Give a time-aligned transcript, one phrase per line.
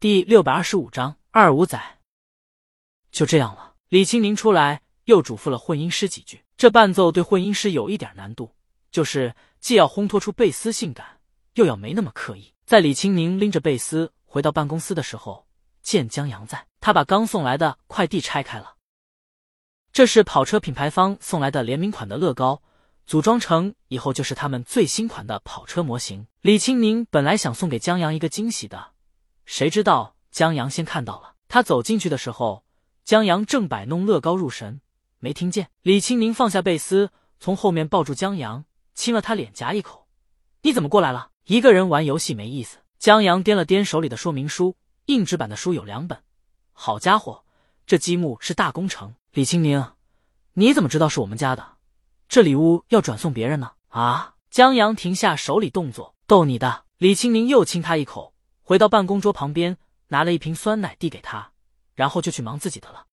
[0.00, 1.78] 第六百二十五章二五仔。
[3.12, 3.74] 就这样了。
[3.90, 6.42] 李青宁出来又嘱咐了混音师几句。
[6.56, 8.54] 这伴奏对混音师有一点难度，
[8.90, 11.20] 就是既要烘托出贝斯性感，
[11.52, 12.54] 又要没那么刻意。
[12.64, 15.46] 在李青宁拎着贝斯回到办公司的时候，
[15.82, 18.76] 见江阳在，他把刚送来的快递拆开了。
[19.92, 22.62] 这是跑车品牌方送来的联名款的乐高，
[23.06, 26.26] 组装成以后就是他们最新款的跑车模型。
[26.40, 28.92] 李青宁本来想送给江阳一个惊喜的，
[29.52, 31.34] 谁知道江阳先看到了。
[31.48, 32.64] 他走进去的时候，
[33.04, 34.80] 江阳正摆弄乐高入神，
[35.18, 35.70] 没听见。
[35.82, 37.10] 李青宁放下贝斯，
[37.40, 40.06] 从后面抱住江阳，亲了他脸颊一口
[40.62, 41.30] ：“你怎么过来了？
[41.46, 46.22] 一个人玩游戏没意思。”江阳掂了掂手里的说明书，硬纸版的书有两本。
[46.70, 47.42] 好家伙，
[47.84, 49.16] 这积木是大工程。
[49.32, 49.84] 李青宁，
[50.52, 51.72] 你怎么知道是我们家的？
[52.28, 53.72] 这礼物要转送别人呢？
[53.88, 54.36] 啊！
[54.48, 56.84] 江阳停下手里动作，逗你的。
[56.98, 58.29] 李青宁又亲他一口，
[58.70, 59.76] 回到办公桌旁边，
[60.10, 61.50] 拿了一瓶酸奶递给他，
[61.96, 63.08] 然后就去忙自己的了。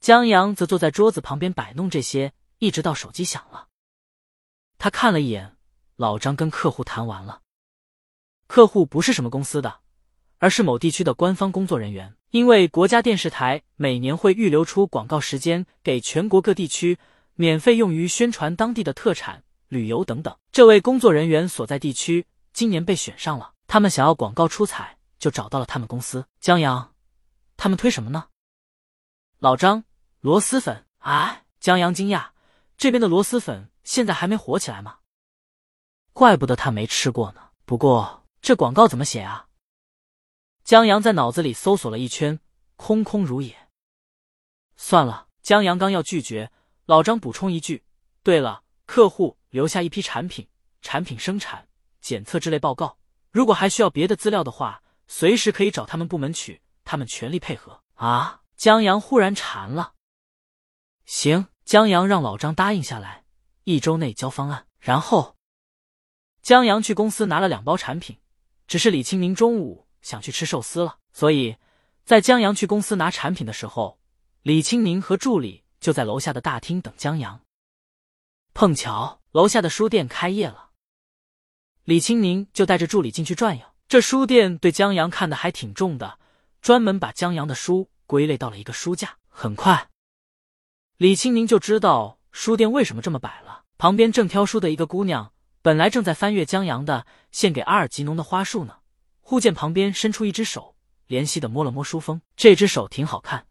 [0.00, 3.68] 江阳则坐在桌子旁边摆弄这些，一直到手机响了。
[4.78, 5.58] 他看了一眼，
[5.96, 7.42] 老张跟客户谈完了，
[8.46, 9.80] 客户不是什么公司的。
[10.38, 16.98] 而是某地区的官方工作人员，因为国家电视台每年会预留出广告时间给全国各地区，
[17.34, 20.34] 免费用于宣传当地的特产、旅游等等。
[20.50, 26.26] 这位工作人员所在地区今年被选上了，他们想要广告出彩，就找到了他们公司。
[26.40, 26.94] 江阳，
[27.58, 28.28] 他们推什么呢？
[29.38, 29.84] 老张，
[30.20, 30.86] 螺蛳粉。
[30.96, 32.30] 啊，江阳惊讶，
[32.78, 35.00] 这边的螺蛳粉现在还没火起来吗？
[36.14, 37.50] 怪不得他没吃过呢。
[37.66, 39.48] 不过这广告怎么写啊？
[40.64, 42.40] 江阳在脑子里搜索了一圈，
[42.76, 43.68] 空空如也。
[44.76, 46.50] 算了，江阳刚要拒绝，
[46.86, 47.84] 老张补充一句
[48.24, 50.48] ：“对了，客户留下一批产品、
[50.80, 51.68] 产品生产、
[52.00, 52.96] 检测之类报告，
[53.30, 58.42] 如果还需要别的资料的话，随时可以找他们部门取，他们全力配合。”啊！
[58.56, 59.94] 江阳忽然馋了。
[61.04, 63.24] 行，江阳让老张答应下来，
[63.64, 64.66] 一周内交方案。
[64.78, 65.36] 然后，
[66.42, 68.18] 江阳去公司拿了两包产品，
[68.66, 69.86] 只是李清明中午。
[70.02, 71.56] 想去吃寿司了，所以
[72.04, 73.98] 在江阳去公司拿产品的时候，
[74.42, 77.40] 李青明和助理就在楼下的大厅等江阳。
[78.54, 80.65] 碰巧楼下的书店开业了，
[81.86, 83.64] 李青宁就带着助理进去转悠。
[83.86, 86.18] 这书店对江阳看的还挺重的，
[86.60, 89.18] 专门把江阳的书归类到了一个书架。
[89.28, 89.88] 很快，
[90.96, 93.62] 李青宁就知道书店为什么这么摆了。
[93.78, 95.32] 旁边正挑书的一个姑娘，
[95.62, 98.78] 本来正在翻阅江阳的献给阿尔吉农的花束呢。
[99.20, 100.74] 忽见旁边伸出一只手，
[101.06, 102.20] 怜惜的摸了摸书封。
[102.34, 103.46] 这只手挺好看，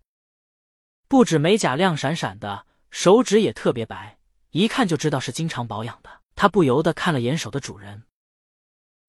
[1.07, 4.17] 不止美甲亮闪闪的，手指也特别白，
[4.51, 6.09] 一看就知道是经常保养的。
[6.35, 8.03] 他不由得看了眼手的主人，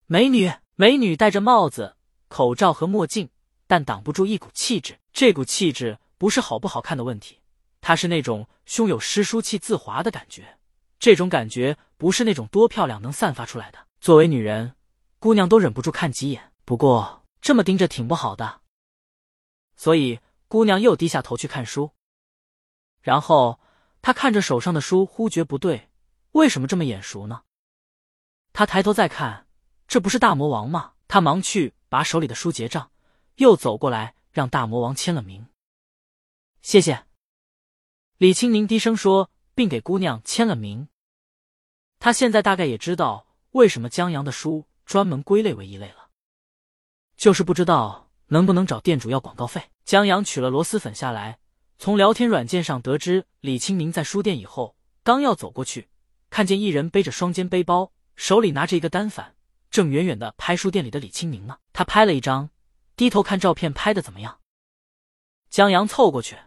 [0.08, 1.96] 美女，美女戴着帽子、
[2.28, 3.28] 口罩和墨镜，
[3.66, 5.00] 但挡不住一股气质。
[5.12, 7.40] 这股气质不是好不好看的问题，
[7.80, 10.58] 它是那种胸有诗书气自华的感觉。
[11.00, 13.88] 这种感觉不是那种多漂亮能散发出来的。
[14.00, 14.76] 作为女人，
[15.18, 16.52] 姑娘都忍不住看几眼。
[16.64, 18.60] 不过这么盯着挺不好的，
[19.74, 21.90] 所以姑娘又低下头去看书。
[23.02, 23.58] 然后
[24.02, 25.88] 她看着手上的书，忽觉不对，
[26.30, 27.42] 为什么这么眼熟呢？
[28.52, 29.45] 她抬头再看，
[29.96, 30.92] 这不是大魔王吗？
[31.08, 32.90] 他忙去把手里的书结账，
[33.36, 35.46] 又走过来让大魔王签了名。
[36.60, 37.06] 谢谢，
[38.18, 40.88] 李青宁低声说，并给姑娘签了名。
[41.98, 46.10] 他现在大概也知道为什么江阳的书专门归类为一类了。
[47.16, 49.70] 就是不知道能不能找店主要广告费。
[49.86, 51.38] 江阳取了螺蛳粉下来，
[51.78, 55.88] 从聊天软件上得知李清明在书店以后，刚要走过去，
[56.28, 59.34] 看见一人背着双肩背包，手里拿着一个单反，
[59.76, 61.58] 正远远的拍书店里的李清明呢。
[61.74, 62.48] 他拍了一张，
[62.96, 64.40] 低头看照片，拍的怎么样？
[65.50, 66.38] 江阳凑过去，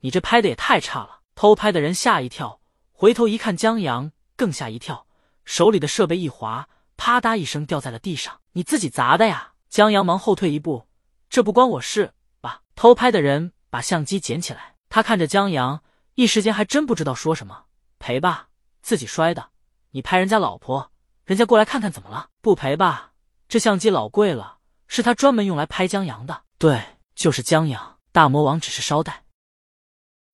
[0.00, 1.20] 你这拍的也太差了。
[1.36, 5.06] 偷拍的人吓一跳，回头一看，江阳更吓一跳，
[5.44, 8.40] 手里的设备一滑，啪嗒一声掉在了地上。
[8.54, 9.52] 你自己砸的呀？
[9.68, 10.88] 江阳忙后退一步，
[11.30, 12.62] 这不关我事吧？
[12.74, 15.84] 偷拍的人把相机捡起来，他看着江阳，
[16.16, 17.66] 一时间还真不知道说什么。
[18.00, 18.48] 赔吧，
[18.82, 19.50] 自己摔的。
[19.92, 20.90] 你拍人家老婆，
[21.24, 22.30] 人家过来看看怎么了？
[22.40, 23.12] 不赔吧？
[23.48, 26.44] 这相机老贵了，是他专门用来拍江阳的。
[26.58, 27.98] 对，就是江阳。
[28.12, 29.24] 大魔王只是捎带。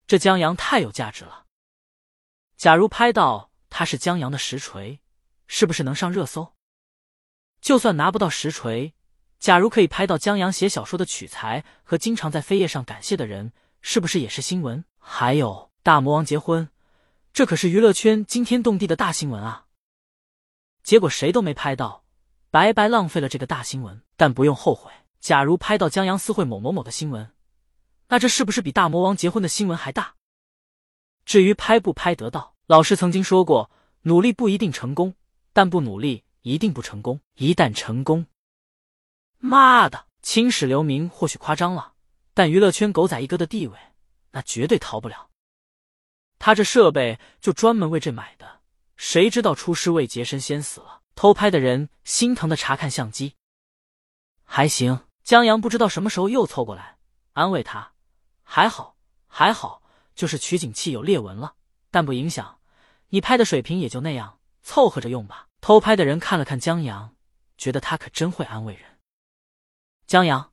[0.07, 1.47] 这江阳太有价值了。
[2.57, 5.01] 假如拍到他是江阳的实锤，
[5.47, 6.55] 是不是能上热搜？
[7.61, 8.93] 就算拿不到实锤。
[9.39, 14.85] 假如可以拍到江阳写小说的取材和经常在扉页上感谢的人，是不是也是新闻？
[14.99, 16.69] 还有大魔王结婚，
[17.33, 19.65] 这可是娱乐圈惊天动地的大新闻啊！
[20.91, 22.03] 结果谁都没拍到，
[22.51, 24.03] 白白浪费了这个大新闻。
[24.17, 24.91] 但不用后悔，
[25.21, 27.33] 假如拍到江阳私会某某某的新闻，
[28.09, 30.17] 那这是不是比大魔王结婚的新闻还大？
[31.25, 33.71] 至于拍不拍得到，老师曾经说过，
[34.03, 35.15] 努力不一定成功，
[35.53, 37.21] 但不努力一定不成功。
[37.37, 38.27] 一旦成功，
[39.39, 41.93] 妈的，青史留名或许夸张了，
[42.35, 43.79] 但娱乐圈狗仔一哥的地位，
[44.33, 45.31] 那绝对逃不了。
[46.41, 48.60] 他这设备就专门为这买的，
[49.00, 51.00] 谁知道出师未捷身先死了。
[51.14, 53.35] 偷拍的人心疼的查看相机，
[54.44, 55.06] 还行。
[55.25, 56.99] 江阳不知道什么时候又凑过来
[57.32, 57.93] 安慰他，
[58.43, 59.82] 还好还好，
[60.14, 61.55] 就是取景器有裂纹了，
[61.91, 62.58] 但不影响。
[63.08, 65.49] 你拍的水平也就那样，凑合着用吧。
[65.62, 67.17] 偷拍的人看了看江阳，
[67.56, 68.99] 觉得他可真会安慰人。
[70.06, 70.53] 江阳，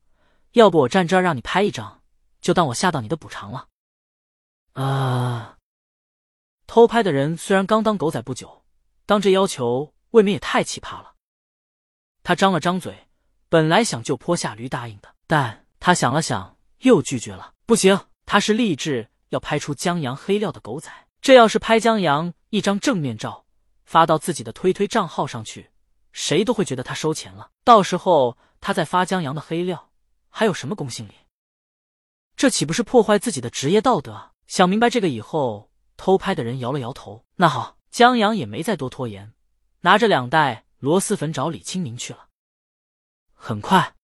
[0.53, 2.01] 要不我站这儿让你拍一张，
[2.39, 3.67] 就当我吓到你的补偿了。
[4.71, 5.56] 啊！
[6.67, 8.65] 偷拍的人虽然刚当狗仔不久，
[9.05, 11.15] 当这要求未免也太奇葩了。
[12.23, 13.07] 他张了张嘴，
[13.47, 17.53] 本来想就坡下驴答应的，但他想了想，又拒绝了。
[17.65, 20.91] 不行，他是立志要拍出江阳黑料的狗仔。
[21.21, 23.45] 这要是拍江阳一张正面照，
[23.85, 25.71] 发到自己的推推账号上去，
[26.11, 27.49] 谁都会觉得他收钱了。
[27.63, 29.89] 到时候他再发江阳的黑料，
[30.29, 31.13] 还有什么公信力？
[32.35, 34.31] 这岂不是破坏自己的职业道德？
[34.47, 35.71] 想明白这个以后。
[35.97, 37.25] 偷拍的人摇了摇头。
[37.35, 39.33] 那好，江阳也没再多拖延，
[39.81, 42.29] 拿着两袋螺蛳粉找李清明去了。
[43.33, 43.95] 很快，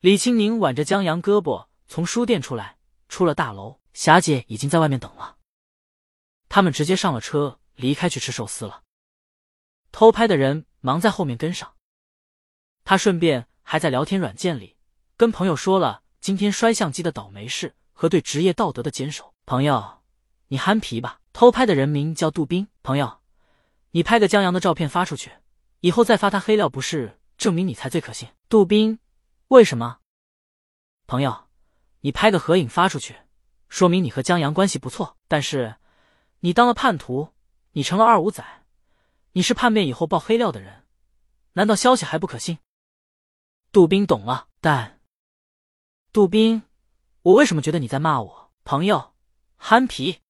[0.00, 5.36] 李清明挽着江阳胳膊从书店出来，出了大楼，霞姐已经在外面等了。
[6.48, 8.82] 他们直接上了车，离开去吃寿司了。
[9.92, 11.74] 偷拍的人忙在后面跟上，
[12.84, 14.76] 他顺便还在聊天软件里
[15.16, 19.34] 跟朋友说了今天摔相机的倒霉事和对职业道德的坚守。
[19.46, 20.03] 朋友。
[20.54, 21.20] 你憨皮吧！
[21.32, 23.20] 偷拍的人名叫杜宾，朋友，
[23.90, 25.32] 你拍个江阳的照片发出去，
[25.80, 28.28] 以后再发他黑料，不是证明你才最可信？
[28.48, 29.00] 杜宾，
[29.48, 29.98] 为什么？
[31.08, 31.48] 朋友，
[32.02, 33.16] 你拍个合影发出去，
[33.68, 35.16] 说明你和江阳关系不错。
[35.26, 35.74] 但是，
[36.38, 37.30] 你当了叛徒，
[37.72, 38.44] 你成了二五仔，
[39.32, 40.84] 你是叛变以后爆黑料的人，
[41.54, 42.60] 难道消息还不可信？
[43.72, 45.00] 杜宾懂了，但
[46.12, 46.62] 杜宾，
[47.22, 48.52] 我为什么觉得你在骂我？
[48.62, 49.14] 朋友，
[49.56, 50.20] 憨皮。